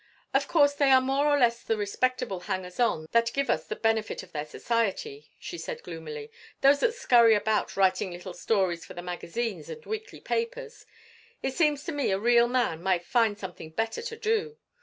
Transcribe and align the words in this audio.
"Of 0.33 0.47
course, 0.47 0.73
they 0.73 0.89
are 0.89 0.99
more 0.99 1.27
or 1.27 1.37
less 1.37 1.61
the 1.61 1.77
respectable 1.77 2.39
hangers 2.39 2.79
on 2.79 3.05
that 3.11 3.29
give 3.35 3.51
us 3.51 3.67
the 3.67 3.75
benefit 3.75 4.23
of 4.23 4.31
their 4.31 4.47
society," 4.47 5.29
she 5.37 5.59
said, 5.59 5.83
gloomily. 5.83 6.31
"Those 6.61 6.79
that 6.79 6.95
scurry 6.95 7.35
about 7.35 7.77
writing 7.77 8.09
little 8.09 8.33
stories 8.33 8.83
for 8.83 8.95
the 8.95 9.03
magazines 9.03 9.69
and 9.69 9.85
weekly 9.85 10.19
papers—it 10.19 11.53
seems 11.53 11.83
to 11.83 11.91
me 11.91 12.09
a 12.09 12.17
real 12.17 12.47
man 12.47 12.81
might 12.81 13.05
find 13.05 13.37
something 13.37 13.69
better 13.69 14.01
to 14.01 14.15
do. 14.17 14.57